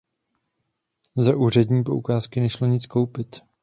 Za 1.17 1.35
úřední 1.37 1.83
poukázky 1.83 2.39
nešlo 2.39 2.67
nic 2.67 2.85
koupit. 2.85 3.41